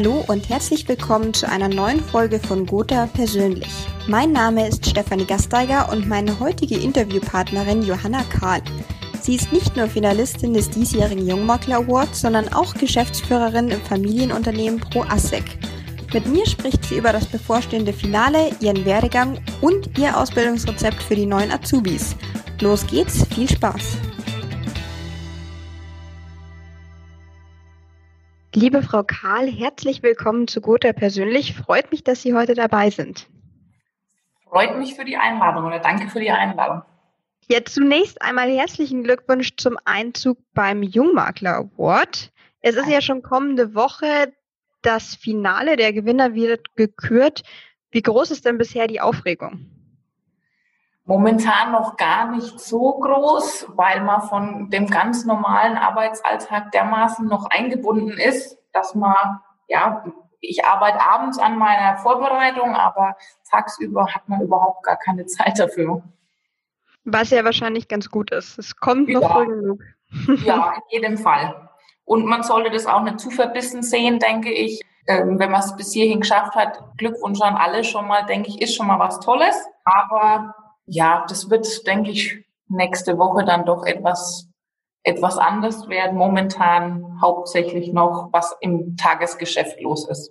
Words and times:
Hallo 0.00 0.24
und 0.28 0.48
herzlich 0.48 0.86
willkommen 0.86 1.34
zu 1.34 1.48
einer 1.48 1.66
neuen 1.66 1.98
Folge 1.98 2.38
von 2.38 2.66
Gotha 2.66 3.08
Persönlich. 3.08 3.66
Mein 4.06 4.30
Name 4.30 4.68
ist 4.68 4.88
Stefanie 4.88 5.24
Gasteiger 5.24 5.90
und 5.90 6.06
meine 6.06 6.38
heutige 6.38 6.76
Interviewpartnerin 6.76 7.82
Johanna 7.82 8.22
Karl. 8.30 8.62
Sie 9.20 9.34
ist 9.34 9.52
nicht 9.52 9.76
nur 9.76 9.88
Finalistin 9.88 10.54
des 10.54 10.70
diesjährigen 10.70 11.26
Jungmakler 11.26 11.78
Awards, 11.78 12.20
sondern 12.20 12.52
auch 12.52 12.74
Geschäftsführerin 12.74 13.70
im 13.70 13.80
Familienunternehmen 13.80 14.78
Pro 14.78 15.02
Assec. 15.02 15.58
Mit 16.14 16.28
mir 16.28 16.46
spricht 16.46 16.84
sie 16.84 16.98
über 16.98 17.12
das 17.12 17.26
bevorstehende 17.26 17.92
Finale, 17.92 18.52
ihren 18.60 18.84
Werdegang 18.84 19.40
und 19.62 19.98
ihr 19.98 20.16
Ausbildungsrezept 20.16 21.02
für 21.02 21.16
die 21.16 21.26
neuen 21.26 21.50
Azubis. 21.50 22.14
Los 22.60 22.86
geht's, 22.86 23.26
viel 23.34 23.50
Spaß! 23.50 23.96
Liebe 28.54 28.82
Frau 28.82 29.02
Karl, 29.02 29.46
herzlich 29.46 30.02
willkommen 30.02 30.48
zu 30.48 30.62
Gotha 30.62 30.94
persönlich. 30.94 31.54
Freut 31.54 31.90
mich, 31.90 32.02
dass 32.02 32.22
Sie 32.22 32.32
heute 32.32 32.54
dabei 32.54 32.88
sind. 32.88 33.28
Freut 34.44 34.78
mich 34.78 34.94
für 34.94 35.04
die 35.04 35.18
Einladung 35.18 35.66
oder 35.66 35.78
danke 35.80 36.08
für 36.08 36.18
die 36.18 36.30
Einladung. 36.30 36.82
Ja, 37.50 37.62
zunächst 37.62 38.22
einmal 38.22 38.50
herzlichen 38.50 39.04
Glückwunsch 39.04 39.56
zum 39.58 39.76
Einzug 39.84 40.38
beim 40.54 40.82
Jungmakler 40.82 41.56
Award. 41.56 42.32
Es 42.62 42.74
ist 42.74 42.88
ja 42.88 43.02
schon 43.02 43.20
kommende 43.20 43.74
Woche 43.74 44.32
das 44.80 45.14
Finale. 45.14 45.76
Der 45.76 45.92
Gewinner 45.92 46.32
wird 46.32 46.74
gekürt. 46.74 47.42
Wie 47.90 48.02
groß 48.02 48.30
ist 48.30 48.46
denn 48.46 48.56
bisher 48.56 48.86
die 48.86 49.02
Aufregung? 49.02 49.77
Momentan 51.08 51.72
noch 51.72 51.96
gar 51.96 52.30
nicht 52.30 52.60
so 52.60 52.98
groß, 52.98 53.68
weil 53.76 54.02
man 54.02 54.20
von 54.20 54.68
dem 54.68 54.88
ganz 54.88 55.24
normalen 55.24 55.78
Arbeitsalltag 55.78 56.70
dermaßen 56.72 57.26
noch 57.26 57.46
eingebunden 57.48 58.18
ist, 58.18 58.58
dass 58.74 58.94
man, 58.94 59.40
ja, 59.68 60.04
ich 60.40 60.66
arbeite 60.66 61.00
abends 61.00 61.38
an 61.38 61.56
meiner 61.56 61.96
Vorbereitung, 61.96 62.76
aber 62.76 63.16
tagsüber 63.50 64.14
hat 64.14 64.28
man 64.28 64.42
überhaupt 64.42 64.82
gar 64.82 64.98
keine 64.98 65.24
Zeit 65.24 65.58
dafür. 65.58 66.02
Was 67.04 67.30
ja 67.30 67.42
wahrscheinlich 67.42 67.88
ganz 67.88 68.10
gut 68.10 68.30
ist. 68.30 68.58
Es 68.58 68.76
kommt 68.76 69.08
noch 69.08 69.32
früh 69.32 69.46
genug. 69.46 69.80
ja, 70.44 70.74
in 70.74 71.00
jedem 71.00 71.16
Fall. 71.16 71.70
Und 72.04 72.26
man 72.26 72.42
sollte 72.42 72.70
das 72.70 72.84
auch 72.84 73.02
nicht 73.02 73.18
zu 73.18 73.30
verbissen 73.30 73.82
sehen, 73.82 74.18
denke 74.18 74.52
ich. 74.52 74.82
Ähm, 75.06 75.38
wenn 75.38 75.50
man 75.50 75.60
es 75.60 75.74
bis 75.74 75.90
hierhin 75.90 76.20
geschafft 76.20 76.54
hat, 76.54 76.82
Glückwunsch 76.98 77.40
an 77.40 77.56
alle 77.56 77.82
schon 77.82 78.06
mal, 78.06 78.26
denke 78.26 78.50
ich, 78.50 78.60
ist 78.60 78.76
schon 78.76 78.88
mal 78.88 78.98
was 78.98 79.20
Tolles. 79.20 79.56
Aber 79.84 80.54
ja, 80.88 81.24
das 81.28 81.50
wird, 81.50 81.86
denke 81.86 82.10
ich, 82.10 82.44
nächste 82.68 83.18
Woche 83.18 83.44
dann 83.44 83.64
doch 83.64 83.84
etwas, 83.84 84.48
etwas 85.02 85.38
anders 85.38 85.88
werden. 85.88 86.16
Momentan 86.16 87.20
hauptsächlich 87.20 87.92
noch, 87.92 88.30
was 88.32 88.56
im 88.60 88.96
Tagesgeschäft 88.96 89.80
los 89.80 90.08
ist. 90.08 90.30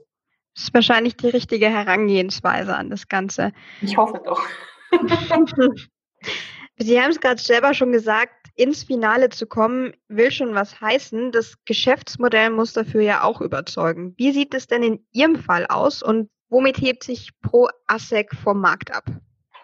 Das 0.56 0.64
ist 0.66 0.74
wahrscheinlich 0.74 1.16
die 1.16 1.30
richtige 1.30 1.70
Herangehensweise 1.70 2.76
an 2.76 2.90
das 2.90 3.08
Ganze. 3.08 3.52
Ich 3.82 3.96
hoffe 3.98 4.20
doch. 4.26 4.42
Sie 6.80 7.02
haben 7.02 7.12
es 7.12 7.20
gerade 7.20 7.42
selber 7.42 7.74
schon 7.74 7.92
gesagt, 7.92 8.34
ins 8.56 8.84
Finale 8.84 9.30
zu 9.30 9.46
kommen, 9.46 9.94
will 10.08 10.32
schon 10.32 10.56
was 10.56 10.82
heißen. 10.82 11.32
Das 11.32 11.56
Geschäftsmodell 11.66 12.50
muss 12.50 12.74
dafür 12.74 13.02
ja 13.02 13.24
auch 13.24 13.42
überzeugen. 13.42 14.16
Wie 14.18 14.32
sieht 14.32 14.54
es 14.56 14.68
denn 14.68 14.82
in 14.82 15.06
Ihrem 15.12 15.36
Fall 15.36 15.68
aus 15.68 16.02
und 16.02 16.30
womit 16.50 16.80
hebt 16.80 17.04
sich 17.04 17.32
Pro 17.42 17.68
ASEC 17.86 18.36
vom 18.36 18.60
Markt 18.60 18.96
ab? 18.96 19.06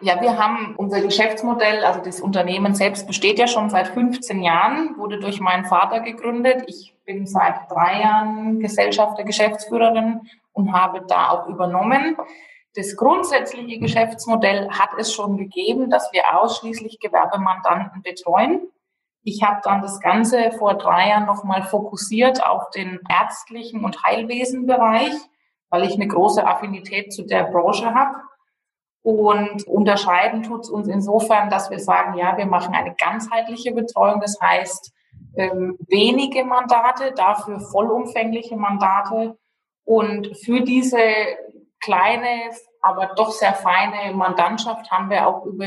Ja, 0.00 0.20
wir 0.20 0.38
haben 0.38 0.74
unser 0.76 1.00
Geschäftsmodell, 1.00 1.84
also 1.84 2.00
das 2.00 2.20
Unternehmen 2.20 2.74
selbst 2.74 3.06
besteht 3.06 3.38
ja 3.38 3.46
schon 3.46 3.70
seit 3.70 3.88
15 3.88 4.42
Jahren, 4.42 4.96
wurde 4.98 5.20
durch 5.20 5.40
meinen 5.40 5.64
Vater 5.64 6.00
gegründet. 6.00 6.64
Ich 6.66 6.94
bin 7.04 7.26
seit 7.26 7.70
drei 7.70 8.00
Jahren 8.00 8.58
Gesellschafter, 8.58 9.22
Geschäftsführerin 9.22 10.22
und 10.52 10.72
habe 10.72 11.04
da 11.06 11.30
auch 11.30 11.46
übernommen. 11.46 12.16
Das 12.74 12.96
grundsätzliche 12.96 13.78
Geschäftsmodell 13.78 14.68
hat 14.70 14.90
es 14.98 15.12
schon 15.12 15.36
gegeben, 15.36 15.90
dass 15.90 16.12
wir 16.12 16.22
ausschließlich 16.40 16.98
Gewerbemandanten 16.98 18.02
betreuen. 18.02 18.62
Ich 19.22 19.44
habe 19.44 19.60
dann 19.62 19.80
das 19.80 20.00
Ganze 20.00 20.50
vor 20.58 20.74
drei 20.74 21.10
Jahren 21.10 21.26
nochmal 21.26 21.62
fokussiert 21.62 22.44
auf 22.44 22.70
den 22.70 22.98
ärztlichen 23.08 23.84
und 23.84 24.02
Heilwesenbereich, 24.02 25.14
weil 25.70 25.84
ich 25.84 25.94
eine 25.94 26.08
große 26.08 26.44
Affinität 26.44 27.12
zu 27.12 27.22
der 27.22 27.44
Branche 27.44 27.94
habe 27.94 28.16
und 29.04 29.66
unterscheiden 29.66 30.42
tut 30.42 30.62
es 30.62 30.70
uns 30.70 30.88
insofern, 30.88 31.50
dass 31.50 31.70
wir 31.70 31.78
sagen, 31.78 32.16
ja, 32.16 32.38
wir 32.38 32.46
machen 32.46 32.74
eine 32.74 32.94
ganzheitliche 32.94 33.72
Betreuung. 33.72 34.18
Das 34.22 34.40
heißt, 34.40 34.94
ähm, 35.36 35.76
wenige 35.88 36.42
Mandate, 36.42 37.12
dafür 37.14 37.60
vollumfängliche 37.60 38.56
Mandate. 38.56 39.36
Und 39.84 40.34
für 40.38 40.62
diese 40.62 40.98
kleine, 41.80 42.50
aber 42.80 43.10
doch 43.14 43.30
sehr 43.30 43.52
feine 43.52 44.14
Mandantschaft 44.14 44.90
haben 44.90 45.10
wir 45.10 45.28
auch 45.28 45.44
über 45.44 45.66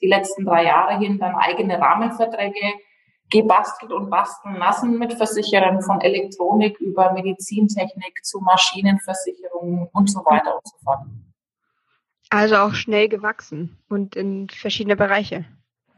die 0.00 0.08
letzten 0.08 0.46
drei 0.46 0.64
Jahre 0.64 0.98
hin 0.98 1.18
dann 1.18 1.34
eigene 1.34 1.78
Rahmenverträge 1.78 2.72
gebastelt 3.28 3.92
und 3.92 4.08
basteln 4.08 4.56
lassen 4.56 4.98
mit 4.98 5.12
Versicherern 5.12 5.82
von 5.82 6.00
Elektronik 6.00 6.80
über 6.80 7.12
Medizintechnik 7.12 8.24
zu 8.24 8.40
Maschinenversicherungen 8.40 9.88
und 9.92 10.10
so 10.10 10.20
weiter 10.20 10.54
und 10.54 10.66
so 10.66 10.76
fort. 10.82 11.00
Also 12.30 12.56
auch 12.56 12.74
schnell 12.74 13.08
gewachsen 13.08 13.78
und 13.88 14.14
in 14.16 14.48
verschiedene 14.50 14.96
Bereiche. 14.96 15.46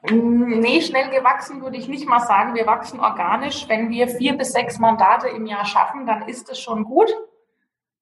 Mm, 0.03 0.61
nee, 0.61 0.81
schnell 0.81 1.11
gewachsen 1.11 1.61
würde 1.63 1.77
ich 1.77 1.89
nicht 1.89 2.09
mal 2.09 2.21
sagen. 2.21 2.55
Wir 2.55 2.67
wachsen 2.67 3.01
organisch. 3.01 3.69
Wenn 3.69 3.91
wir 3.91 4.09
vier 4.09 4.37
bis 4.37 4.53
sechs 4.53 4.79
Mandate 4.79 5.29
im 5.29 5.47
Jahr 5.47 5.65
schaffen, 5.65 6.07
dann 6.07 6.29
ist 6.29 6.49
es 6.51 6.61
schon 6.61 6.85
gut, 6.85 7.11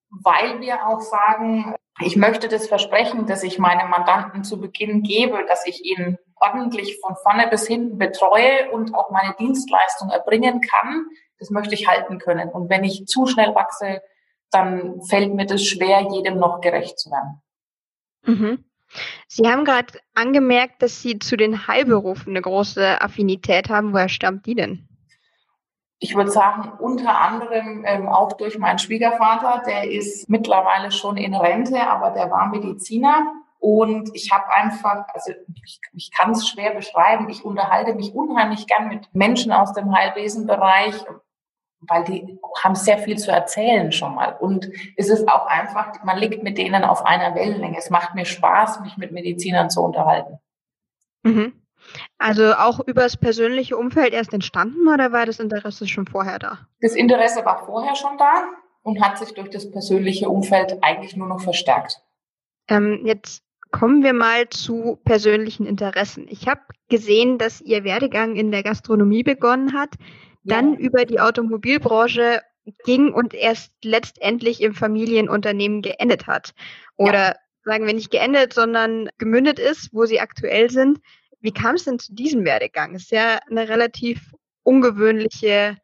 weil 0.09 0.61
wir 0.61 0.87
auch 0.87 1.01
sagen, 1.01 1.75
ich 2.01 2.15
möchte 2.15 2.47
das 2.47 2.67
Versprechen, 2.67 3.25
dass 3.25 3.43
ich 3.43 3.59
meinen 3.59 3.89
Mandanten 3.89 4.43
zu 4.43 4.59
Beginn 4.61 5.01
gebe, 5.03 5.45
dass 5.45 5.65
ich 5.65 5.83
ihn 5.83 6.17
ordentlich 6.35 6.97
von 7.01 7.15
vorne 7.23 7.47
bis 7.47 7.67
hinten 7.67 7.97
betreue 7.97 8.71
und 8.71 8.95
auch 8.95 9.09
meine 9.09 9.35
Dienstleistung 9.37 10.09
erbringen 10.09 10.61
kann, 10.61 11.07
das 11.39 11.49
möchte 11.49 11.73
ich 11.73 11.87
halten 11.87 12.19
können. 12.19 12.49
Und 12.49 12.69
wenn 12.69 12.83
ich 12.83 13.05
zu 13.05 13.25
schnell 13.25 13.53
wachse, 13.55 14.01
dann 14.51 15.01
fällt 15.03 15.33
mir 15.33 15.45
das 15.45 15.63
schwer, 15.63 16.07
jedem 16.11 16.37
noch 16.37 16.61
gerecht 16.61 16.97
zu 16.99 17.11
werden. 17.11 17.41
Mhm. 18.23 18.63
Sie 19.27 19.47
haben 19.47 19.65
gerade 19.65 19.99
angemerkt, 20.15 20.81
dass 20.81 21.01
Sie 21.01 21.19
zu 21.19 21.37
den 21.37 21.67
Heilberufen 21.67 22.31
eine 22.31 22.41
große 22.41 23.01
Affinität 23.01 23.69
haben. 23.69 23.93
Woher 23.93 24.09
stammt 24.09 24.45
die 24.45 24.55
denn? 24.55 24.87
Ich 25.99 26.15
würde 26.15 26.31
sagen, 26.31 26.71
unter 26.79 27.19
anderem 27.19 27.83
ähm, 27.85 28.07
auch 28.07 28.33
durch 28.33 28.57
meinen 28.57 28.79
Schwiegervater. 28.79 29.63
Der 29.67 29.91
ist 29.91 30.29
mittlerweile 30.29 30.91
schon 30.91 31.17
in 31.17 31.35
Rente, 31.35 31.81
aber 31.81 32.11
der 32.11 32.31
war 32.31 32.47
Mediziner. 32.47 33.33
Und 33.59 34.09
ich 34.15 34.31
habe 34.31 34.49
einfach, 34.53 35.05
also 35.13 35.33
ich, 35.65 35.81
ich 35.91 36.11
kann 36.17 36.31
es 36.31 36.47
schwer 36.47 36.73
beschreiben, 36.73 37.27
ich 37.27 37.43
unterhalte 37.43 37.93
mich 37.93 38.15
unheimlich 38.15 38.67
gern 38.67 38.87
mit 38.87 39.13
Menschen 39.13 39.51
aus 39.51 39.73
dem 39.73 39.93
Heilwesenbereich, 39.93 40.95
weil 41.81 42.03
die 42.03 42.39
haben 42.61 42.75
sehr 42.75 42.97
viel 42.97 43.17
zu 43.17 43.31
erzählen 43.31 43.91
schon 43.91 44.15
mal. 44.15 44.35
Und 44.39 44.69
es 44.97 45.09
ist 45.09 45.27
auch 45.29 45.45
einfach, 45.47 46.03
man 46.03 46.17
liegt 46.17 46.43
mit 46.43 46.57
denen 46.57 46.83
auf 46.83 47.05
einer 47.05 47.35
Wellenlänge. 47.35 47.77
Es 47.77 47.89
macht 47.89 48.15
mir 48.15 48.25
Spaß, 48.25 48.81
mich 48.81 48.97
mit 48.97 49.11
Medizinern 49.11 49.69
zu 49.69 49.81
unterhalten. 49.81 50.39
Mhm. 51.23 51.53
Also 52.17 52.53
auch 52.53 52.79
über 52.81 53.03
das 53.03 53.17
persönliche 53.17 53.77
Umfeld 53.77 54.13
erst 54.13 54.33
entstanden 54.33 54.87
oder 54.87 55.11
war 55.11 55.25
das 55.25 55.39
Interesse 55.39 55.87
schon 55.87 56.07
vorher 56.07 56.37
da? 56.37 56.59
Das 56.81 56.93
Interesse 56.93 57.45
war 57.45 57.65
vorher 57.65 57.95
schon 57.95 58.17
da 58.17 58.43
und 58.83 59.01
hat 59.01 59.17
sich 59.17 59.33
durch 59.33 59.49
das 59.49 59.71
persönliche 59.71 60.29
Umfeld 60.29 60.77
eigentlich 60.81 61.15
nur 61.15 61.27
noch 61.27 61.41
verstärkt. 61.41 62.01
Ähm, 62.67 63.01
jetzt 63.05 63.43
kommen 63.71 64.03
wir 64.03 64.13
mal 64.13 64.49
zu 64.49 64.99
persönlichen 65.05 65.65
Interessen. 65.65 66.27
Ich 66.29 66.47
habe 66.47 66.61
gesehen, 66.89 67.37
dass 67.37 67.61
Ihr 67.61 67.83
Werdegang 67.83 68.35
in 68.35 68.51
der 68.51 68.63
Gastronomie 68.63 69.23
begonnen 69.23 69.73
hat 69.73 69.95
dann 70.49 70.75
über 70.75 71.05
die 71.05 71.19
Automobilbranche 71.19 72.41
ging 72.83 73.13
und 73.13 73.33
erst 73.33 73.71
letztendlich 73.83 74.61
im 74.61 74.73
Familienunternehmen 74.73 75.81
geendet 75.81 76.27
hat. 76.27 76.53
Oder 76.97 77.27
ja. 77.27 77.35
sagen 77.63 77.87
wir 77.87 77.93
nicht 77.93 78.11
geendet, 78.11 78.53
sondern 78.53 79.09
gemündet 79.17 79.59
ist, 79.59 79.93
wo 79.93 80.05
sie 80.05 80.19
aktuell 80.19 80.69
sind. 80.69 80.99
Wie 81.41 81.51
kam 81.51 81.75
es 81.75 81.85
denn 81.85 81.99
zu 81.99 82.13
diesem 82.13 82.45
Werdegang? 82.45 82.95
ist 82.95 83.11
ja 83.11 83.39
eine 83.49 83.69
relativ 83.69 84.33
ungewöhnliche 84.63 85.77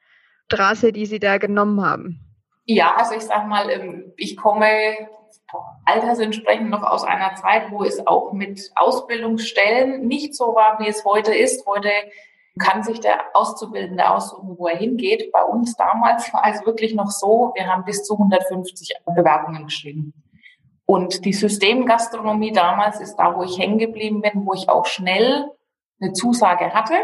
Straße, 0.52 0.92
die 0.92 1.06
Sie 1.06 1.20
da 1.20 1.38
genommen 1.38 1.84
haben. 1.84 2.20
Ja, 2.66 2.96
also 2.96 3.16
ich 3.16 3.24
sag 3.24 3.48
mal, 3.48 3.70
ähm, 3.70 4.14
ich 4.18 4.38
komme 4.38 4.68
altersentsprechend 5.86 6.70
noch 6.70 6.84
aus 6.84 7.04
einer 7.04 7.36
Zeit, 7.36 7.72
wo 7.72 7.84
es 7.84 8.06
auch 8.06 8.34
mit 8.34 8.72
Ausbildungsstellen 8.76 10.08
nicht 10.08 10.36
so 10.36 10.56
war, 10.56 10.80
wie 10.80 10.88
es 10.88 11.06
heute 11.06 11.34
ist. 11.34 11.66
Heute 11.66 11.90
kann 12.58 12.84
sich 12.84 13.00
der 13.02 13.20
Auszubildende 13.34 14.10
aussuchen, 14.10 14.58
wo 14.58 14.68
er 14.68 14.78
hingeht. 14.78 15.32
Bei 15.32 15.44
uns 15.44 15.76
damals 15.76 16.34
war 16.34 16.44
es 16.48 16.66
wirklich 16.66 16.94
noch 16.96 17.12
so, 17.12 17.52
wir 17.56 17.68
haben 17.68 17.84
bis 17.84 18.04
zu 18.04 18.14
150 18.14 18.94
Bewerbungen 19.06 19.66
geschrieben. 19.66 20.14
Und 20.86 21.26
die 21.26 21.34
Systemgastronomie 21.34 22.52
damals 22.52 23.00
ist 23.00 23.16
da, 23.16 23.36
wo 23.36 23.44
ich 23.44 23.58
hängen 23.58 23.80
geblieben 23.80 24.22
bin, 24.22 24.46
wo 24.46 24.54
ich 24.54 24.70
auch 24.70 24.86
schnell 24.86 25.52
eine 26.00 26.14
Zusage 26.14 26.74
hatte. 26.74 26.96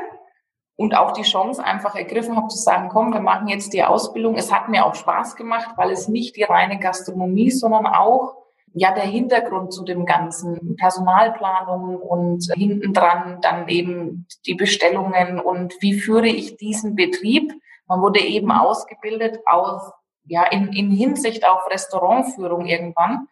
und 0.77 0.95
auch 0.95 1.11
die 1.11 1.21
Chance 1.21 1.63
einfach 1.63 1.93
ergriffen 1.95 2.35
habe 2.35 2.47
zu 2.47 2.57
sagen, 2.57 2.89
komm, 2.89 3.13
wir 3.13 3.19
machen 3.19 3.47
jetzt 3.47 3.71
die 3.71 3.83
Ausbildung. 3.83 4.35
Es 4.35 4.51
hat 4.51 4.67
mir 4.67 4.83
auch 4.83 4.95
Spaß 4.95 5.35
gemacht, 5.35 5.69
weil 5.75 5.91
es 5.91 6.07
nicht 6.07 6.35
die 6.37 6.43
reine 6.43 6.79
Gastronomie, 6.79 7.51
sondern 7.51 7.85
auch 7.85 8.40
ja 8.73 8.93
der 8.93 9.03
Hintergrund 9.03 9.73
zu 9.73 9.83
dem 9.83 10.05
ganzen 10.05 10.75
Personalplanung 10.77 11.97
und 11.97 12.51
hinten 12.53 12.93
dran 12.93 13.39
dann 13.41 13.67
eben 13.67 14.27
die 14.45 14.55
Bestellungen 14.55 15.39
und 15.39 15.75
wie 15.81 15.99
führe 15.99 16.27
ich 16.27 16.57
diesen 16.57 16.95
Betrieb. 16.95 17.53
Man 17.87 18.01
wurde 18.01 18.19
eben 18.19 18.51
ausgebildet 18.51 19.39
aus 19.45 19.91
ja 20.25 20.43
in, 20.45 20.71
in 20.73 20.91
Hinsicht 20.91 21.47
auf 21.47 21.69
Restaurantführung 21.69 22.65
irgendwann. 22.65 23.27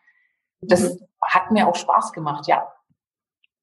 Das 0.61 0.99
hat 1.21 1.51
mir 1.51 1.67
auch 1.67 1.75
Spaß 1.75 2.11
gemacht, 2.11 2.47
ja. 2.47 2.67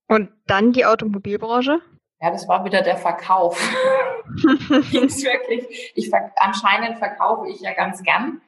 Und 0.08 0.30
dann 0.46 0.72
die 0.72 0.86
Automobilbranche? 0.86 1.80
Ja, 2.20 2.30
das 2.30 2.48
war 2.48 2.64
wieder 2.64 2.82
der 2.82 2.96
Verkauf. 2.96 3.60
wirklich. 4.36 5.92
Ich, 5.94 6.10
anscheinend 6.36 6.98
verkaufe 6.98 7.48
ich 7.48 7.60
ja 7.60 7.74
ganz 7.74 8.02
gern. 8.02 8.40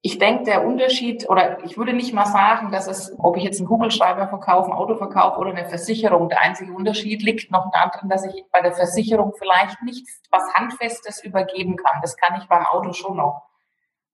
Ich 0.00 0.18
denke, 0.18 0.44
der 0.44 0.64
Unterschied, 0.64 1.28
oder 1.28 1.64
ich 1.64 1.76
würde 1.76 1.92
nicht 1.92 2.14
mal 2.14 2.26
sagen, 2.26 2.70
dass 2.70 2.86
es, 2.86 3.12
ob 3.18 3.36
ich 3.36 3.42
jetzt 3.42 3.58
einen 3.58 3.66
Kugelschreiber 3.66 4.28
verkaufe, 4.28 4.70
ein 4.70 4.76
Auto 4.76 4.94
verkaufe 4.94 5.38
oder 5.38 5.50
eine 5.50 5.68
Versicherung, 5.68 6.28
der 6.28 6.40
einzige 6.40 6.72
Unterschied 6.72 7.20
liegt 7.22 7.50
noch 7.50 7.72
darin, 7.72 8.08
dass 8.08 8.24
ich 8.24 8.44
bei 8.52 8.60
der 8.60 8.72
Versicherung 8.74 9.34
vielleicht 9.36 9.82
nicht 9.82 10.06
was 10.30 10.54
Handfestes 10.54 11.24
übergeben 11.24 11.76
kann. 11.76 12.00
Das 12.00 12.16
kann 12.16 12.40
ich 12.40 12.46
beim 12.46 12.64
Auto 12.66 12.92
schon 12.92 13.16
noch. 13.16 13.42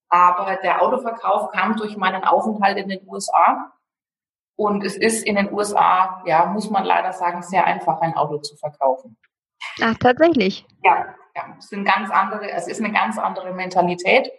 Aber 0.09 0.57
der 0.57 0.81
Autoverkauf 0.81 1.51
kam 1.51 1.77
durch 1.77 1.97
meinen 1.97 2.25
Aufenthalt 2.25 2.79
in 2.79 2.89
den 2.89 3.07
USA. 3.07 3.73
Und 4.57 4.85
es 4.85 4.97
ist 4.97 5.27
in 5.27 5.35
den 5.35 5.53
USA, 5.53 6.23
ja, 6.25 6.47
muss 6.47 6.71
man 6.71 6.85
leider 6.85 7.13
sagen, 7.13 7.43
sehr 7.43 7.65
einfach, 7.65 8.01
ein 8.01 8.15
Auto 8.15 8.39
zu 8.39 8.57
verkaufen. 8.57 9.17
Ach, 9.83 9.95
tatsächlich? 9.99 10.65
Ja, 10.83 11.15
ja. 11.35 11.57
Es 11.59 11.69
sind 11.69 11.85
ganz 11.85 12.11
andere, 12.11 12.51
es 12.51 12.69
ist 12.69 12.81
eine 12.81 12.93
ganz 12.93 13.19
andere 13.19 13.53
Mentalität. 13.53 14.31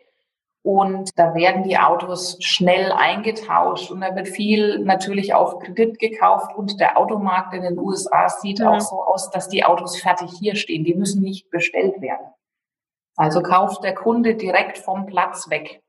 Und 0.65 1.11
da 1.15 1.35
werden 1.35 1.61
die 1.61 1.77
Autos 1.77 2.37
schnell 2.39 2.91
eingetauscht 2.91 3.91
und 3.91 4.01
da 4.01 4.15
wird 4.15 4.27
viel 4.27 4.79
natürlich 4.79 5.31
auf 5.31 5.59
Kredit 5.59 5.99
gekauft 5.99 6.55
und 6.57 6.79
der 6.79 6.97
Automarkt 6.97 7.53
in 7.53 7.61
den 7.61 7.77
USA 7.77 8.29
sieht 8.29 8.57
mhm. 8.57 8.67
auch 8.69 8.79
so 8.79 9.03
aus, 9.03 9.29
dass 9.29 9.47
die 9.47 9.63
Autos 9.63 9.95
fertig 10.01 10.31
hier 10.39 10.55
stehen. 10.55 10.83
Die 10.83 10.95
müssen 10.95 11.21
nicht 11.21 11.51
bestellt 11.51 12.01
werden. 12.01 12.25
Also 13.15 13.43
kauft 13.43 13.83
der 13.83 13.93
Kunde 13.93 14.33
direkt 14.33 14.79
vom 14.79 15.05
Platz 15.05 15.51
weg. 15.51 15.83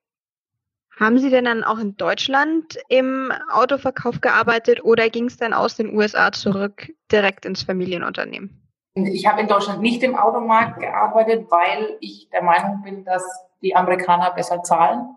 Haben 1.01 1.21
Sie 1.21 1.31
denn 1.31 1.47
dann 1.47 1.65
auch 1.65 1.79
in 1.79 1.97
Deutschland 1.97 2.79
im 2.91 3.33
Autoverkauf 3.51 4.21
gearbeitet 4.21 4.85
oder 4.85 5.09
ging 5.09 5.25
es 5.25 5.39
dann 5.39 5.55
aus 5.55 5.77
den 5.77 5.97
USA 5.97 6.33
zurück 6.33 6.93
direkt 7.11 7.47
ins 7.47 7.63
Familienunternehmen? 7.63 8.63
Ich 8.93 9.27
habe 9.27 9.41
in 9.41 9.49
Deutschland 9.49 9.81
nicht 9.81 10.03
im 10.03 10.17
Automarkt 10.17 10.81
gearbeitet, 10.81 11.47
weil 11.51 11.97
ich 12.01 12.29
der 12.29 12.43
Meinung 12.43 12.83
bin, 12.83 13.05
dass 13.05 13.46
die 13.63 13.77
Amerikaner 13.77 14.33
besser 14.33 14.63
zahlen. 14.63 15.17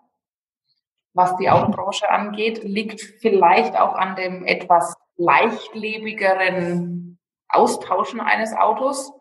Was 1.14 1.36
die 1.38 1.50
Autobranche 1.50 2.10
angeht, 2.10 2.64
liegt 2.64 3.02
vielleicht 3.02 3.76
auch 3.76 3.96
an 3.96 4.16
dem 4.16 4.46
etwas 4.46 4.96
leichtlebigeren 5.18 7.20
Austauschen 7.50 8.22
eines 8.22 8.54
Autos. 8.54 9.12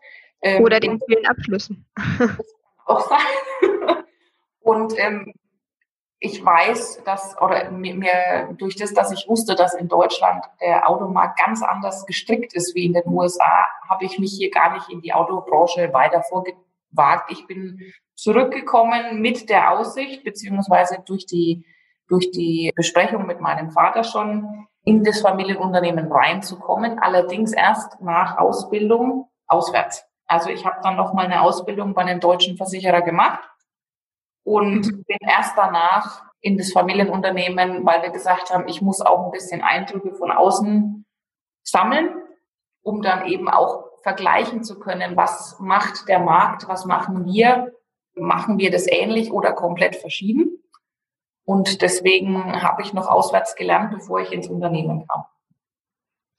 Ähm, 0.41 0.63
Oder 0.63 0.79
den 0.79 1.01
vielen 1.05 1.25
Abschlüssen. 1.25 1.85
Das 2.17 2.37
kann 2.37 2.45
auch 2.85 3.01
sein. 3.01 3.19
Und 4.61 4.97
ähm, 4.97 5.33
ich 6.19 6.43
weiß, 6.43 7.03
dass, 7.05 7.39
oder 7.41 7.71
mir, 7.71 7.95
mir 7.95 8.49
durch 8.57 8.75
das, 8.75 8.93
dass 8.93 9.11
ich 9.11 9.27
wusste, 9.27 9.55
dass 9.55 9.73
in 9.73 9.87
Deutschland 9.87 10.43
der 10.59 10.89
Automarkt 10.89 11.39
ganz 11.39 11.63
anders 11.63 12.05
gestrickt 12.05 12.53
ist 12.53 12.75
wie 12.75 12.85
in 12.85 12.93
den 12.93 13.07
USA, 13.07 13.65
habe 13.87 14.05
ich 14.05 14.19
mich 14.19 14.31
hier 14.31 14.51
gar 14.51 14.73
nicht 14.73 14.89
in 14.89 15.01
die 15.01 15.13
Autobranche 15.13 15.93
weiter 15.93 16.21
vorgewagt. 16.23 17.31
Ich 17.31 17.47
bin 17.47 17.93
zurückgekommen 18.21 19.21
mit 19.21 19.49
der 19.49 19.71
Aussicht, 19.71 20.23
beziehungsweise 20.23 21.01
durch 21.05 21.25
die, 21.25 21.65
durch 22.07 22.31
die 22.31 22.71
Besprechung 22.75 23.25
mit 23.25 23.39
meinem 23.39 23.71
Vater 23.71 24.03
schon 24.03 24.67
in 24.83 25.03
das 25.03 25.21
Familienunternehmen 25.21 26.11
reinzukommen, 26.11 26.99
allerdings 26.99 27.53
erst 27.53 28.01
nach 28.01 28.37
Ausbildung 28.37 29.29
auswärts. 29.47 30.03
Also 30.27 30.49
ich 30.49 30.65
habe 30.65 30.77
dann 30.83 30.95
noch 30.95 31.13
mal 31.13 31.25
eine 31.25 31.41
Ausbildung 31.41 31.93
bei 31.93 32.01
einem 32.01 32.19
deutschen 32.19 32.57
Versicherer 32.57 33.01
gemacht 33.01 33.49
und 34.43 34.85
mhm. 34.85 35.03
bin 35.05 35.17
erst 35.21 35.57
danach 35.57 36.23
in 36.41 36.57
das 36.57 36.71
Familienunternehmen, 36.71 37.85
weil 37.85 38.01
wir 38.01 38.11
gesagt 38.11 38.53
haben, 38.53 38.67
ich 38.67 38.81
muss 38.81 39.01
auch 39.01 39.25
ein 39.25 39.31
bisschen 39.31 39.61
Eindrücke 39.61 40.13
von 40.13 40.31
außen 40.31 41.05
sammeln, 41.63 42.15
um 42.81 43.01
dann 43.01 43.27
eben 43.27 43.49
auch 43.49 43.85
vergleichen 44.03 44.63
zu 44.63 44.79
können, 44.79 45.17
was 45.17 45.57
macht 45.59 46.07
der 46.07 46.19
Markt, 46.19 46.67
was 46.67 46.85
machen 46.85 47.25
wir 47.25 47.73
machen 48.15 48.57
wir 48.59 48.71
das 48.71 48.87
ähnlich 48.87 49.31
oder 49.31 49.53
komplett 49.53 49.95
verschieden. 49.95 50.61
Und 51.45 51.81
deswegen 51.81 52.61
habe 52.61 52.81
ich 52.83 52.93
noch 52.93 53.07
auswärts 53.07 53.55
gelernt, 53.55 53.91
bevor 53.91 54.21
ich 54.21 54.31
ins 54.31 54.47
Unternehmen 54.47 55.07
kam. 55.07 55.25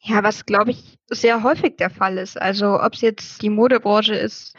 Ja, 0.02 0.22
was 0.22 0.46
glaube 0.46 0.70
ich 0.70 0.98
sehr 1.08 1.42
häufig 1.42 1.76
der 1.76 1.90
Fall 1.90 2.16
ist. 2.16 2.40
Also 2.40 2.80
ob 2.80 2.94
es 2.94 3.00
jetzt 3.00 3.42
die 3.42 3.50
Modebranche 3.50 4.14
ist 4.14 4.54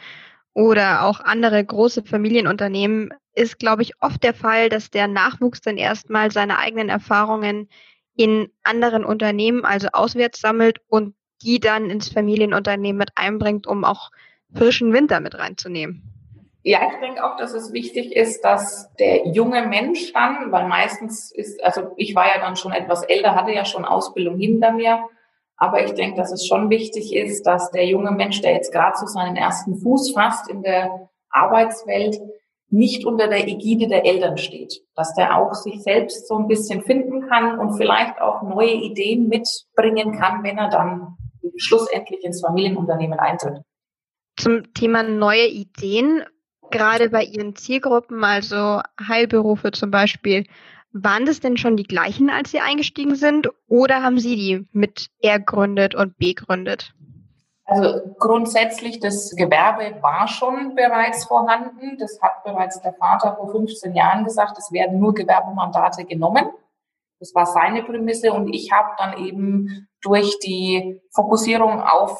oder 0.54 1.04
auch 1.04 1.20
andere 1.20 1.64
große 1.64 2.04
Familienunternehmen, 2.04 3.10
ist, 3.34 3.58
glaube 3.58 3.82
ich, 3.82 3.92
oft 4.00 4.22
der 4.22 4.34
Fall, 4.34 4.68
dass 4.68 4.90
der 4.90 5.08
Nachwuchs 5.08 5.60
dann 5.62 5.78
erstmal 5.78 6.30
seine 6.30 6.58
eigenen 6.58 6.88
Erfahrungen 6.88 7.68
in 8.14 8.50
anderen 8.62 9.04
Unternehmen, 9.04 9.64
also 9.64 9.88
auswärts 9.92 10.40
sammelt 10.40 10.80
und 10.86 11.14
die 11.40 11.60
dann 11.60 11.90
ins 11.90 12.10
Familienunternehmen 12.10 12.98
mit 12.98 13.10
einbringt, 13.14 13.66
um 13.66 13.84
auch 13.84 14.10
frischen 14.54 14.92
Winter 14.92 15.20
mit 15.20 15.34
reinzunehmen. 15.34 16.11
Ja, 16.64 16.80
ich 16.92 17.00
denke 17.00 17.24
auch, 17.24 17.36
dass 17.36 17.54
es 17.54 17.72
wichtig 17.72 18.14
ist, 18.14 18.44
dass 18.44 18.92
der 18.94 19.26
junge 19.26 19.66
Mensch 19.66 20.12
dann, 20.12 20.52
weil 20.52 20.68
meistens 20.68 21.32
ist, 21.32 21.62
also 21.64 21.92
ich 21.96 22.14
war 22.14 22.26
ja 22.26 22.40
dann 22.40 22.54
schon 22.54 22.72
etwas 22.72 23.02
älter, 23.02 23.34
hatte 23.34 23.52
ja 23.52 23.64
schon 23.64 23.84
Ausbildung 23.84 24.38
hinter 24.38 24.70
mir, 24.72 25.00
aber 25.56 25.84
ich 25.84 25.94
denke, 25.94 26.16
dass 26.16 26.32
es 26.32 26.46
schon 26.46 26.70
wichtig 26.70 27.14
ist, 27.14 27.46
dass 27.46 27.72
der 27.72 27.86
junge 27.86 28.12
Mensch, 28.12 28.40
der 28.42 28.52
jetzt 28.52 28.72
gerade 28.72 28.96
so 28.96 29.06
seinen 29.06 29.36
ersten 29.36 29.76
Fuß 29.76 30.12
fasst 30.12 30.48
in 30.48 30.62
der 30.62 31.10
Arbeitswelt, 31.30 32.20
nicht 32.68 33.04
unter 33.04 33.28
der 33.28 33.46
Ägide 33.46 33.86
der 33.86 34.06
Eltern 34.06 34.38
steht, 34.38 34.82
dass 34.94 35.14
der 35.14 35.36
auch 35.36 35.54
sich 35.54 35.82
selbst 35.82 36.26
so 36.26 36.36
ein 36.36 36.48
bisschen 36.48 36.82
finden 36.82 37.28
kann 37.28 37.58
und 37.58 37.76
vielleicht 37.76 38.20
auch 38.20 38.42
neue 38.42 38.72
Ideen 38.72 39.28
mitbringen 39.28 40.18
kann, 40.18 40.42
wenn 40.42 40.58
er 40.58 40.70
dann 40.70 41.16
schlussendlich 41.56 42.24
ins 42.24 42.40
Familienunternehmen 42.40 43.18
eintritt. 43.18 43.62
Zum 44.36 44.72
Thema 44.72 45.02
neue 45.02 45.46
Ideen 45.48 46.24
gerade 46.72 47.10
bei 47.10 47.22
Ihren 47.22 47.54
Zielgruppen, 47.54 48.24
also 48.24 48.80
Heilberufe 49.06 49.70
zum 49.70 49.90
Beispiel, 49.90 50.44
waren 50.92 51.24
das 51.24 51.40
denn 51.40 51.56
schon 51.56 51.76
die 51.76 51.84
gleichen, 51.84 52.28
als 52.28 52.50
Sie 52.50 52.60
eingestiegen 52.60 53.14
sind, 53.14 53.48
oder 53.68 54.02
haben 54.02 54.18
Sie 54.18 54.36
die 54.36 54.66
mit 54.72 55.08
ergründet 55.20 55.94
und 55.94 56.18
begründet? 56.18 56.94
Also 57.64 58.14
grundsätzlich, 58.18 59.00
das 59.00 59.34
Gewerbe 59.36 60.02
war 60.02 60.28
schon 60.28 60.74
bereits 60.74 61.24
vorhanden. 61.24 61.96
Das 61.98 62.20
hat 62.20 62.44
bereits 62.44 62.80
der 62.82 62.92
Vater 62.94 63.36
vor 63.36 63.50
15 63.50 63.94
Jahren 63.94 64.24
gesagt, 64.24 64.58
es 64.58 64.72
werden 64.72 64.98
nur 64.98 65.14
Gewerbemandate 65.14 66.04
genommen. 66.04 66.50
Das 67.18 67.34
war 67.34 67.46
seine 67.46 67.82
Prämisse 67.84 68.32
und 68.32 68.52
ich 68.52 68.72
habe 68.72 68.90
dann 68.98 69.24
eben 69.24 69.88
durch 70.02 70.38
die 70.40 71.00
Fokussierung 71.14 71.80
auf 71.80 72.18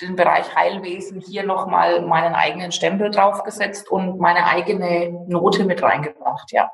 den 0.00 0.16
Bereich 0.16 0.54
Heilwesen 0.54 1.20
hier 1.20 1.44
nochmal 1.44 2.02
meinen 2.02 2.34
eigenen 2.34 2.72
Stempel 2.72 3.10
draufgesetzt 3.10 3.90
und 3.90 4.18
meine 4.18 4.46
eigene 4.46 5.10
Note 5.28 5.64
mit 5.64 5.82
reingebracht, 5.82 6.52
ja. 6.52 6.70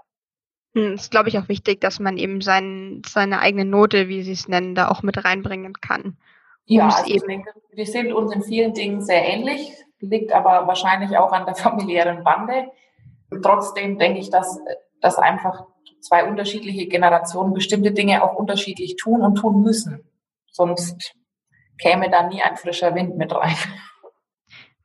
Hm, 0.75 0.95
ist, 0.95 1.11
glaube 1.11 1.29
ich, 1.29 1.39
auch 1.39 1.49
wichtig, 1.49 1.81
dass 1.81 1.99
man 1.99 2.17
eben 2.17 2.41
sein, 2.41 3.03
seine 3.05 3.41
eigene 3.41 3.65
Note, 3.65 4.09
wie 4.09 4.23
Sie 4.23 4.33
es 4.33 4.49
nennen, 4.49 4.75
da 4.75 4.89
auch 4.89 5.03
mit 5.03 5.23
reinbringen 5.25 5.75
kann. 5.81 6.17
Ja, 6.65 6.87
also 6.87 7.05
eben 7.12 7.27
denke, 7.27 7.53
wir 7.73 7.87
sind 7.87 8.12
uns 8.12 8.33
in 8.33 8.43
vielen 8.43 8.73
Dingen 8.73 9.03
sehr 9.03 9.25
ähnlich, 9.25 9.73
liegt 9.99 10.33
aber 10.33 10.67
wahrscheinlich 10.67 11.17
auch 11.19 11.33
an 11.33 11.45
der 11.45 11.55
familiären 11.57 12.23
Bande. 12.25 12.69
Trotzdem 13.43 13.99
denke 13.99 14.21
ich, 14.21 14.31
dass, 14.31 14.61
dass 15.00 15.19
einfach 15.19 15.65
zwei 16.00 16.25
unterschiedliche 16.25 16.87
Generationen 16.87 17.53
bestimmte 17.53 17.93
Dinge 17.93 18.23
auch 18.23 18.37
unterschiedlich 18.37 18.97
tun 18.97 19.23
und 19.23 19.37
tun 19.37 19.62
müssen. 19.62 20.05
Sonst 20.53 21.15
käme 21.80 22.10
da 22.10 22.22
nie 22.28 22.42
ein 22.42 22.56
frischer 22.56 22.94
Wind 22.94 23.16
mit 23.16 23.34
rein. 23.34 23.56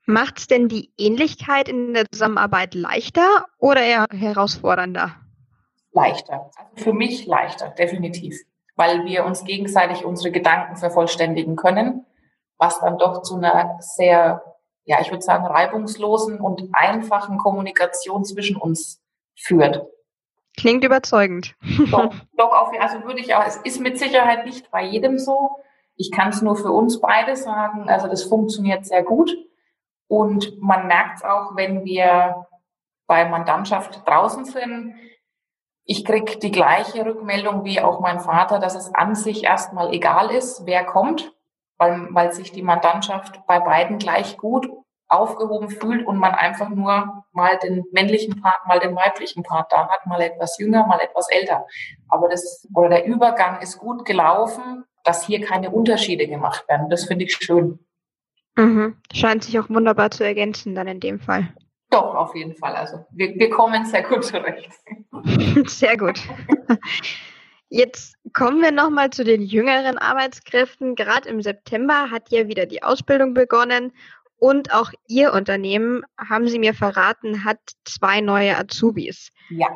Macht 0.06 0.38
es 0.38 0.48
denn 0.48 0.68
die 0.68 0.92
Ähnlichkeit 0.98 1.68
in 1.68 1.94
der 1.94 2.06
Zusammenarbeit 2.12 2.76
leichter 2.76 3.46
oder 3.58 3.82
eher 3.82 4.06
herausfordernder? 4.12 5.16
Leichter. 5.92 6.52
Also 6.56 6.84
für 6.84 6.94
mich 6.94 7.26
leichter, 7.26 7.70
definitiv. 7.70 8.40
Weil 8.76 9.06
wir 9.06 9.26
uns 9.26 9.46
gegenseitig 9.46 10.06
unsere 10.06 10.32
Gedanken 10.32 10.76
vervollständigen 10.76 11.56
können, 11.56 12.06
was 12.58 12.80
dann 12.82 12.98
doch 12.98 13.24
zu 13.24 13.38
einer 13.38 13.78
sehr, 13.80 14.44
ja, 14.84 15.00
ich 15.02 15.10
würde 15.10 15.24
sagen, 15.24 15.46
reibungslosen 15.46 16.40
und 16.40 16.70
einfachen 16.74 17.38
Kommunikation 17.38 18.26
zwischen 18.26 18.58
uns 18.58 19.02
führt. 19.36 19.88
Klingt 20.58 20.84
überzeugend. 20.84 21.56
Doch, 21.90 22.14
doch 22.38 22.52
auch, 22.52 22.72
also 22.80 23.04
würde 23.04 23.20
ich 23.22 23.34
auch, 23.34 23.46
es 23.46 23.58
ist 23.58 23.82
mit 23.82 23.98
Sicherheit 23.98 24.46
nicht 24.46 24.70
bei 24.70 24.84
jedem 24.84 25.18
so, 25.18 25.50
ich 25.96 26.12
kann 26.12 26.30
es 26.30 26.42
nur 26.42 26.56
für 26.56 26.72
uns 26.72 27.00
beide 27.00 27.36
sagen. 27.36 27.90
Also 27.90 28.08
das 28.08 28.24
funktioniert 28.24 28.86
sehr 28.86 29.04
gut. 29.04 29.36
Und 30.08 30.62
man 30.62 30.88
merkt 30.88 31.18
es 31.18 31.24
auch, 31.24 31.56
wenn 31.56 31.84
wir 31.84 32.48
bei 33.08 33.26
Mandantschaft 33.26 34.08
draußen 34.08 34.46
sind. 34.46 34.96
Ich 35.84 36.04
kriege 36.04 36.38
die 36.40 36.52
gleiche 36.52 37.06
Rückmeldung 37.06 37.64
wie 37.64 37.80
auch 37.80 38.00
mein 38.00 38.20
Vater, 38.20 38.60
dass 38.60 38.76
es 38.76 38.94
an 38.94 39.16
sich 39.16 39.44
erstmal 39.44 39.94
egal 39.94 40.32
ist, 40.32 40.66
wer 40.66 40.84
kommt, 40.84 41.32
weil, 41.78 42.08
weil 42.12 42.32
sich 42.34 42.52
die 42.52 42.64
Mandantschaft 42.64 43.46
bei 43.46 43.60
beiden 43.60 44.00
gleich 44.00 44.38
gut 44.38 44.68
aufgehoben 45.08 45.70
fühlt 45.70 46.06
und 46.06 46.18
man 46.18 46.34
einfach 46.34 46.70
nur 46.70 47.24
mal 47.32 47.60
den 47.60 47.86
männlichen 47.92 48.42
Part, 48.42 48.66
mal 48.66 48.80
den 48.80 48.96
weiblichen 48.96 49.44
Part 49.44 49.72
da 49.72 49.88
hat, 49.88 50.08
mal 50.08 50.22
etwas 50.22 50.58
jünger, 50.58 50.88
mal 50.88 51.00
etwas 51.00 51.30
älter. 51.30 51.68
Aber 52.10 52.28
das, 52.28 52.68
oder 52.74 52.90
der 52.90 53.06
Übergang 53.06 53.62
ist 53.62 53.78
gut 53.78 54.06
gelaufen, 54.06 54.84
dass 55.06 55.26
hier 55.26 55.42
keine 55.42 55.72
Unterschiede 55.72 56.28
gemacht 56.28 56.68
werden. 56.68 56.90
Das 56.90 57.06
finde 57.06 57.26
ich 57.26 57.34
schön. 57.34 57.80
Mhm. 58.56 58.98
Scheint 59.14 59.44
sich 59.44 59.60
auch 59.60 59.70
wunderbar 59.70 60.12
zu 60.12 60.24
ergänzen 60.24 60.76
dann 60.76 60.88
in 60.88 61.00
dem 61.00 61.20
Fall. 61.20 61.54
Doch, 61.90 62.16
auf 62.16 62.36
jeden 62.36 62.56
Fall. 62.56 62.76
Also 62.76 63.06
wir, 63.12 63.36
wir 63.36 63.50
kommen 63.50 63.86
sehr 63.86 64.04
gut 64.04 64.26
zurecht. 64.26 64.70
Sehr 65.70 65.98
gut. 65.98 66.20
Jetzt 67.70 68.16
kommen 68.34 68.62
wir 68.62 68.72
nochmal 68.72 69.10
zu 69.10 69.24
den 69.24 69.42
jüngeren 69.42 69.98
Arbeitskräften. 69.98 70.96
Gerade 70.96 71.30
im 71.30 71.42
September 71.42 72.12
hat 72.12 72.30
ja 72.32 72.48
wieder 72.48 72.66
die 72.66 72.84
Ausbildung 72.84 73.34
begonnen 73.34 73.92
und 74.38 74.74
auch 74.74 74.92
Ihr 75.08 75.34
Unternehmen, 75.34 76.04
haben 76.18 76.48
Sie 76.48 76.60
mir 76.60 76.74
verraten, 76.74 77.44
hat 77.44 77.60
zwei 77.86 78.22
neue 78.22 78.58
Azubis. 78.58 79.32
Ja. 79.50 79.68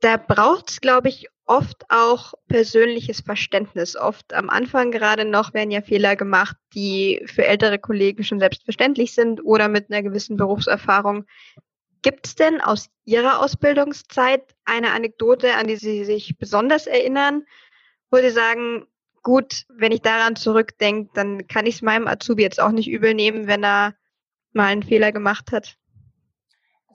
Da 0.00 0.16
braucht 0.16 0.70
es, 0.70 0.80
glaube 0.80 1.08
ich, 1.08 1.26
oft 1.44 1.84
auch 1.88 2.34
persönliches 2.46 3.20
Verständnis. 3.20 3.96
Oft 3.96 4.34
am 4.34 4.50
Anfang 4.50 4.90
gerade 4.90 5.24
noch 5.24 5.54
werden 5.54 5.70
ja 5.70 5.80
Fehler 5.80 6.14
gemacht, 6.14 6.56
die 6.74 7.22
für 7.26 7.46
ältere 7.46 7.78
Kollegen 7.78 8.22
schon 8.22 8.38
selbstverständlich 8.38 9.14
sind 9.14 9.44
oder 9.44 9.68
mit 9.68 9.90
einer 9.90 10.02
gewissen 10.02 10.36
Berufserfahrung. 10.36 11.24
Gibt 12.02 12.26
es 12.26 12.34
denn 12.36 12.60
aus 12.60 12.90
Ihrer 13.04 13.40
Ausbildungszeit 13.40 14.54
eine 14.64 14.92
Anekdote, 14.92 15.54
an 15.54 15.66
die 15.66 15.76
Sie 15.76 16.04
sich 16.04 16.36
besonders 16.38 16.86
erinnern, 16.86 17.44
wo 18.10 18.18
Sie 18.18 18.30
sagen, 18.30 18.86
gut, 19.22 19.64
wenn 19.68 19.90
ich 19.90 20.02
daran 20.02 20.36
zurückdenke, 20.36 21.10
dann 21.14 21.48
kann 21.48 21.66
ich 21.66 21.76
es 21.76 21.82
meinem 21.82 22.06
Azubi 22.06 22.42
jetzt 22.42 22.60
auch 22.60 22.70
nicht 22.70 22.88
übel 22.88 23.14
nehmen, 23.14 23.46
wenn 23.46 23.64
er 23.64 23.94
mal 24.52 24.66
einen 24.66 24.82
Fehler 24.82 25.12
gemacht 25.12 25.50
hat? 25.50 25.76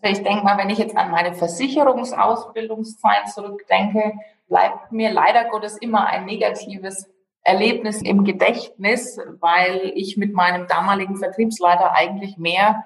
Also 0.03 0.19
ich 0.19 0.23
denke 0.27 0.43
mal, 0.43 0.57
wenn 0.57 0.69
ich 0.69 0.79
jetzt 0.79 0.97
an 0.97 1.11
meine 1.11 1.33
Versicherungsausbildungszeit 1.33 3.29
zurückdenke, 3.29 4.13
bleibt 4.49 4.91
mir 4.91 5.11
leider 5.11 5.45
Gottes 5.45 5.77
immer 5.77 6.07
ein 6.07 6.25
negatives 6.25 7.09
Erlebnis 7.41 8.01
im 8.01 8.25
Gedächtnis, 8.25 9.17
weil 9.39 9.93
ich 9.95 10.17
mit 10.17 10.33
meinem 10.33 10.67
damaligen 10.67 11.15
Vertriebsleiter 11.15 11.93
eigentlich 11.93 12.37
mehr 12.37 12.83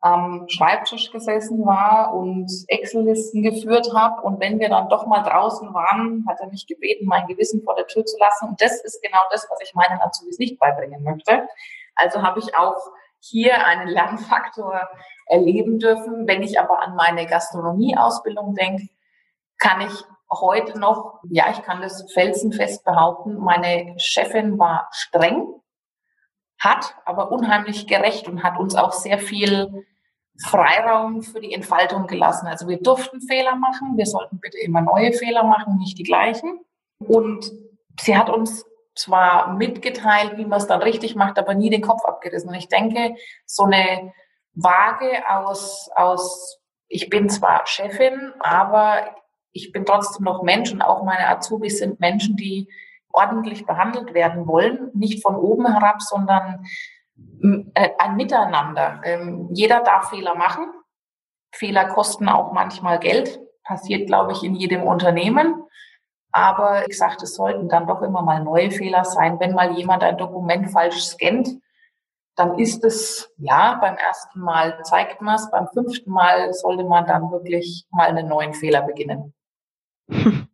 am 0.00 0.48
Schreibtisch 0.48 1.12
gesessen 1.12 1.64
war 1.66 2.14
und 2.14 2.50
Excel-Listen 2.68 3.42
geführt 3.42 3.90
habe. 3.94 4.22
Und 4.22 4.40
wenn 4.40 4.58
wir 4.58 4.70
dann 4.70 4.88
doch 4.88 5.06
mal 5.06 5.22
draußen 5.22 5.72
waren, 5.72 6.24
hat 6.28 6.40
er 6.40 6.48
mich 6.48 6.66
gebeten, 6.66 7.06
mein 7.06 7.26
Gewissen 7.26 7.62
vor 7.62 7.74
der 7.74 7.86
Tür 7.86 8.06
zu 8.06 8.18
lassen. 8.18 8.48
Und 8.48 8.60
das 8.60 8.82
ist 8.84 9.02
genau 9.02 9.20
das, 9.30 9.46
was 9.50 9.60
ich 9.62 9.74
meinen 9.74 10.00
Azubis 10.00 10.38
nicht 10.38 10.58
beibringen 10.58 11.02
möchte. 11.02 11.46
Also 11.94 12.22
habe 12.22 12.40
ich 12.40 12.56
auch 12.56 12.76
hier 13.30 13.66
einen 13.66 13.88
Lernfaktor 13.88 14.88
erleben 15.26 15.78
dürfen. 15.78 16.26
Wenn 16.26 16.42
ich 16.42 16.60
aber 16.60 16.80
an 16.80 16.94
meine 16.94 17.26
Gastronomieausbildung 17.26 18.54
denke, 18.54 18.88
kann 19.58 19.80
ich 19.80 20.04
heute 20.30 20.78
noch, 20.78 21.20
ja, 21.30 21.50
ich 21.50 21.62
kann 21.62 21.80
das 21.80 22.10
felsenfest 22.12 22.84
behaupten, 22.84 23.36
meine 23.36 23.94
Chefin 23.98 24.58
war 24.58 24.88
streng, 24.92 25.46
hat 26.58 26.94
aber 27.04 27.30
unheimlich 27.30 27.86
gerecht 27.86 28.28
und 28.28 28.42
hat 28.42 28.58
uns 28.58 28.74
auch 28.74 28.92
sehr 28.92 29.18
viel 29.18 29.86
Freiraum 30.42 31.22
für 31.22 31.40
die 31.40 31.52
Entfaltung 31.52 32.06
gelassen. 32.06 32.46
Also 32.46 32.68
wir 32.68 32.80
durften 32.80 33.20
Fehler 33.20 33.54
machen, 33.54 33.96
wir 33.96 34.06
sollten 34.06 34.40
bitte 34.40 34.58
immer 34.58 34.80
neue 34.80 35.12
Fehler 35.12 35.44
machen, 35.44 35.78
nicht 35.78 35.98
die 35.98 36.02
gleichen. 36.02 36.60
Und 36.98 37.52
sie 38.00 38.16
hat 38.16 38.30
uns 38.30 38.64
zwar 38.94 39.54
mitgeteilt, 39.54 40.36
wie 40.36 40.44
man 40.44 40.58
es 40.58 40.66
dann 40.66 40.82
richtig 40.82 41.16
macht, 41.16 41.38
aber 41.38 41.54
nie 41.54 41.70
den 41.70 41.82
Kopf 41.82 42.04
abgerissen. 42.04 42.48
Und 42.48 42.54
ich 42.54 42.68
denke, 42.68 43.16
so 43.46 43.64
eine 43.64 44.12
Waage 44.54 45.22
aus, 45.28 45.90
aus 45.94 46.60
ich 46.88 47.10
bin 47.10 47.28
zwar 47.28 47.66
Chefin, 47.66 48.32
aber 48.40 49.16
ich 49.52 49.72
bin 49.72 49.84
trotzdem 49.84 50.24
noch 50.24 50.42
Mensch 50.42 50.72
und 50.72 50.82
auch 50.82 51.02
meine 51.02 51.28
Azubis 51.28 51.78
sind 51.78 52.00
Menschen, 52.00 52.36
die 52.36 52.68
ordentlich 53.12 53.66
behandelt 53.66 54.14
werden 54.14 54.46
wollen, 54.46 54.90
nicht 54.94 55.22
von 55.22 55.36
oben 55.36 55.72
herab, 55.72 56.02
sondern 56.02 56.64
äh, 57.74 57.90
ein 57.98 58.16
Miteinander. 58.16 59.00
Ähm, 59.04 59.48
jeder 59.52 59.80
darf 59.80 60.10
Fehler 60.10 60.34
machen. 60.34 60.66
Fehler 61.52 61.86
kosten 61.86 62.28
auch 62.28 62.52
manchmal 62.52 62.98
Geld. 62.98 63.40
Passiert, 63.62 64.08
glaube 64.08 64.32
ich, 64.32 64.42
in 64.42 64.54
jedem 64.54 64.82
Unternehmen. 64.82 65.62
Aber 66.36 66.82
wie 66.82 66.90
gesagt, 66.90 67.22
es 67.22 67.36
sollten 67.36 67.68
dann 67.68 67.86
doch 67.86 68.02
immer 68.02 68.20
mal 68.20 68.42
neue 68.42 68.72
Fehler 68.72 69.04
sein. 69.04 69.38
Wenn 69.38 69.52
mal 69.52 69.78
jemand 69.78 70.02
ein 70.02 70.18
Dokument 70.18 70.68
falsch 70.68 71.00
scannt, 71.00 71.60
dann 72.34 72.58
ist 72.58 72.82
es, 72.82 73.30
ja, 73.36 73.78
beim 73.80 73.94
ersten 73.96 74.40
Mal 74.40 74.82
zeigt 74.82 75.22
man 75.22 75.36
es, 75.36 75.48
beim 75.52 75.68
fünften 75.72 76.10
Mal 76.10 76.52
sollte 76.52 76.82
man 76.82 77.06
dann 77.06 77.30
wirklich 77.30 77.86
mal 77.92 78.08
einen 78.08 78.26
neuen 78.28 78.52
Fehler 78.52 78.82
beginnen. 78.82 79.32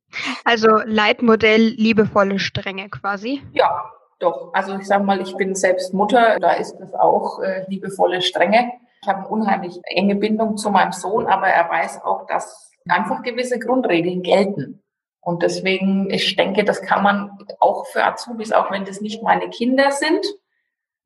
Also 0.44 0.78
Leitmodell 0.84 1.60
liebevolle 1.60 2.40
Strenge 2.40 2.88
quasi. 2.88 3.42
Ja, 3.52 3.84
doch. 4.18 4.52
Also 4.52 4.76
ich 4.76 4.86
sage 4.88 5.04
mal, 5.04 5.20
ich 5.20 5.36
bin 5.36 5.54
selbst 5.54 5.94
Mutter, 5.94 6.40
da 6.40 6.54
ist 6.54 6.74
es 6.80 6.92
auch 6.94 7.38
äh, 7.38 7.64
liebevolle 7.68 8.20
Strenge. 8.20 8.72
Ich 9.02 9.08
habe 9.08 9.20
eine 9.20 9.28
unheimlich 9.28 9.78
enge 9.84 10.16
Bindung 10.16 10.56
zu 10.56 10.70
meinem 10.70 10.90
Sohn, 10.90 11.28
aber 11.28 11.46
er 11.46 11.70
weiß 11.70 12.02
auch, 12.02 12.26
dass 12.26 12.72
einfach 12.88 13.22
gewisse 13.22 13.60
Grundregeln 13.60 14.22
gelten. 14.22 14.82
Und 15.20 15.42
deswegen, 15.42 16.10
ich 16.10 16.36
denke, 16.36 16.64
das 16.64 16.82
kann 16.82 17.02
man 17.02 17.38
auch 17.58 17.86
für 17.86 18.04
Azubis, 18.04 18.52
auch 18.52 18.70
wenn 18.70 18.84
das 18.84 19.00
nicht 19.00 19.22
meine 19.22 19.50
Kinder 19.50 19.90
sind, 19.90 20.26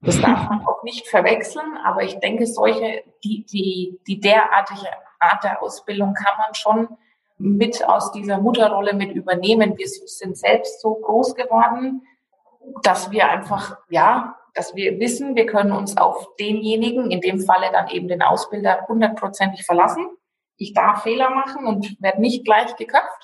das 0.05 0.21
darf 0.21 0.49
man 0.49 0.65
auch 0.67 0.83
nicht 0.83 1.09
verwechseln, 1.09 1.79
aber 1.85 2.03
ich 2.03 2.19
denke, 2.21 2.47
solche, 2.47 3.03
die, 3.25 3.45
die, 3.47 3.99
die 4.07 4.21
derartige 4.21 4.89
Art 5.19 5.43
der 5.43 5.63
Ausbildung 5.63 6.15
kann 6.15 6.39
man 6.39 6.55
schon 6.55 6.89
mit 7.39 7.85
aus 7.85 8.13
dieser 8.13 8.41
Mutterrolle 8.41 8.95
mit 8.95 9.13
übernehmen. 9.13 9.77
Wir 9.77 9.89
sind 9.89 10.37
selbst 10.37 10.81
so 10.81 10.95
groß 10.95 11.35
geworden, 11.35 12.07
dass 12.83 13.11
wir 13.11 13.29
einfach, 13.29 13.79
ja, 13.89 14.37
dass 14.55 14.77
wir 14.77 15.01
wissen, 15.01 15.35
wir 15.35 15.47
können 15.47 15.73
uns 15.73 15.97
auf 15.97 16.37
denjenigen, 16.39 17.11
in 17.11 17.21
dem 17.21 17.41
Falle 17.41 17.73
dann 17.73 17.89
eben 17.89 18.07
den 18.07 18.23
Ausbilder, 18.23 18.87
hundertprozentig 18.87 19.65
verlassen. 19.65 20.07
Ich 20.57 20.73
darf 20.75 21.03
Fehler 21.03 21.31
machen 21.31 21.67
und 21.67 22.01
werde 22.01 22.21
nicht 22.21 22.45
gleich 22.45 22.77
geköpft, 22.77 23.24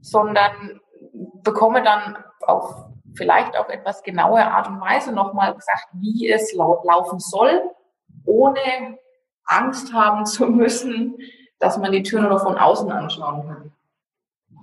sondern 0.00 0.80
bekomme 1.42 1.82
dann 1.82 2.16
auf 2.40 2.86
vielleicht 3.14 3.56
auf 3.56 3.68
etwas 3.68 4.02
genaue 4.02 4.44
Art 4.44 4.68
und 4.68 4.80
Weise 4.80 5.12
nochmal 5.12 5.54
gesagt, 5.54 5.88
wie 5.94 6.28
es 6.28 6.52
lau 6.54 6.82
laufen 6.84 7.18
soll, 7.18 7.62
ohne 8.24 8.98
Angst 9.44 9.92
haben 9.92 10.26
zu 10.26 10.46
müssen, 10.46 11.16
dass 11.58 11.76
man 11.76 11.92
die 11.92 12.02
Tür 12.02 12.22
nur 12.22 12.38
von 12.38 12.56
außen 12.56 12.90
anschauen 12.90 13.72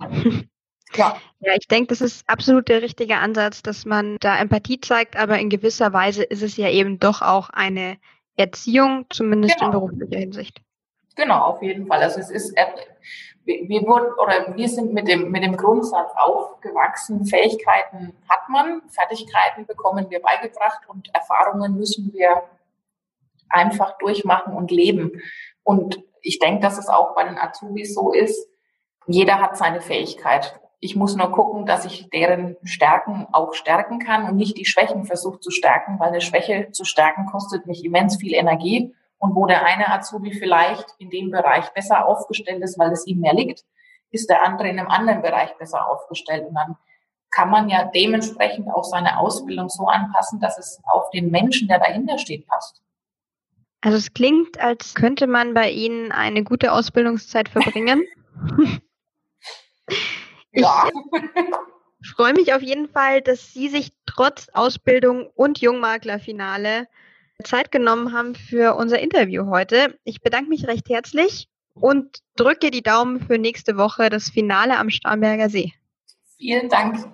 kann. 0.00 0.48
Ja. 0.94 1.18
ja, 1.40 1.52
ich 1.52 1.68
denke, 1.68 1.88
das 1.88 2.00
ist 2.00 2.28
absolut 2.30 2.68
der 2.68 2.80
richtige 2.80 3.18
Ansatz, 3.18 3.62
dass 3.62 3.84
man 3.84 4.16
da 4.20 4.38
Empathie 4.38 4.80
zeigt, 4.80 5.16
aber 5.16 5.38
in 5.38 5.50
gewisser 5.50 5.92
Weise 5.92 6.24
ist 6.24 6.42
es 6.42 6.56
ja 6.56 6.70
eben 6.70 6.98
doch 6.98 7.20
auch 7.20 7.50
eine 7.50 7.98
Erziehung, 8.36 9.04
zumindest 9.10 9.56
genau. 9.56 9.66
in 9.66 9.72
beruflicher 9.72 10.18
Hinsicht. 10.18 10.62
Genau, 11.14 11.40
auf 11.40 11.62
jeden 11.62 11.86
Fall. 11.86 12.00
Also 12.00 12.20
es 12.20 12.30
ist, 12.30 12.56
wir 13.48 13.82
wurden 13.86 14.12
oder 14.22 14.54
wir 14.56 14.68
sind 14.68 14.92
mit 14.92 15.08
dem, 15.08 15.30
mit 15.30 15.42
dem 15.42 15.56
Grundsatz 15.56 16.12
aufgewachsen, 16.16 17.24
Fähigkeiten 17.24 18.12
hat 18.28 18.48
man, 18.48 18.82
Fertigkeiten 18.90 19.66
bekommen 19.66 20.10
wir 20.10 20.20
beigebracht 20.20 20.82
und 20.88 21.08
Erfahrungen 21.14 21.74
müssen 21.76 22.12
wir 22.12 22.42
einfach 23.48 23.96
durchmachen 23.98 24.52
und 24.52 24.70
leben. 24.70 25.22
Und 25.64 26.02
ich 26.20 26.38
denke, 26.38 26.60
dass 26.60 26.78
es 26.78 26.88
auch 26.88 27.14
bei 27.14 27.24
den 27.24 27.38
Azubis 27.38 27.94
so 27.94 28.12
ist. 28.12 28.48
Jeder 29.06 29.40
hat 29.40 29.56
seine 29.56 29.80
Fähigkeit. 29.80 30.60
Ich 30.80 30.94
muss 30.94 31.16
nur 31.16 31.32
gucken, 31.32 31.64
dass 31.64 31.86
ich 31.86 32.10
deren 32.10 32.56
Stärken 32.62 33.26
auch 33.32 33.54
stärken 33.54 33.98
kann 33.98 34.28
und 34.28 34.36
nicht 34.36 34.58
die 34.58 34.66
Schwächen 34.66 35.04
versuche 35.04 35.40
zu 35.40 35.50
stärken, 35.50 35.98
weil 35.98 36.08
eine 36.08 36.20
Schwäche 36.20 36.68
zu 36.72 36.84
stärken 36.84 37.26
kostet 37.26 37.66
mich 37.66 37.84
immens 37.84 38.16
viel 38.16 38.34
Energie. 38.34 38.94
Und 39.18 39.34
wo 39.34 39.46
der 39.46 39.64
eine 39.64 39.92
Azubi 39.92 40.32
vielleicht 40.32 40.94
in 40.98 41.10
dem 41.10 41.30
Bereich 41.30 41.68
besser 41.70 42.06
aufgestellt 42.06 42.62
ist, 42.62 42.78
weil 42.78 42.92
es 42.92 43.06
ihm 43.06 43.20
mehr 43.20 43.34
liegt, 43.34 43.64
ist 44.10 44.30
der 44.30 44.42
andere 44.44 44.68
in 44.68 44.78
einem 44.78 44.88
anderen 44.88 45.22
Bereich 45.22 45.56
besser 45.58 45.90
aufgestellt. 45.90 46.46
Und 46.46 46.54
dann 46.54 46.76
kann 47.30 47.50
man 47.50 47.68
ja 47.68 47.84
dementsprechend 47.84 48.68
auch 48.72 48.84
seine 48.84 49.18
Ausbildung 49.18 49.68
so 49.68 49.86
anpassen, 49.86 50.40
dass 50.40 50.58
es 50.58 50.80
auf 50.84 51.10
den 51.10 51.30
Menschen, 51.30 51.68
der 51.68 51.78
dahinter 51.78 52.18
steht, 52.18 52.46
passt. 52.46 52.82
Also 53.80 53.96
es 53.96 54.12
klingt, 54.12 54.58
als 54.58 54.94
könnte 54.94 55.26
man 55.26 55.54
bei 55.54 55.70
Ihnen 55.70 56.10
eine 56.10 56.42
gute 56.42 56.72
Ausbildungszeit 56.72 57.48
verbringen. 57.48 58.04
ja. 60.52 60.88
Ich 62.00 62.10
freue 62.10 62.32
mich 62.32 62.54
auf 62.54 62.62
jeden 62.62 62.88
Fall, 62.88 63.22
dass 63.22 63.52
Sie 63.52 63.68
sich 63.68 63.92
trotz 64.06 64.48
Ausbildung 64.48 65.28
und 65.34 65.60
Jungmaklerfinale 65.60 66.88
Zeit 67.44 67.70
genommen 67.70 68.12
haben 68.12 68.34
für 68.34 68.74
unser 68.74 68.98
Interview 68.98 69.46
heute. 69.46 69.98
Ich 70.04 70.20
bedanke 70.20 70.48
mich 70.48 70.66
recht 70.66 70.88
herzlich 70.88 71.48
und 71.74 72.18
drücke 72.36 72.70
die 72.70 72.82
Daumen 72.82 73.20
für 73.20 73.38
nächste 73.38 73.76
Woche 73.76 74.10
das 74.10 74.28
Finale 74.28 74.76
am 74.76 74.90
Starnberger 74.90 75.48
See. 75.48 75.72
Vielen 76.36 76.68
Dank. 76.68 77.08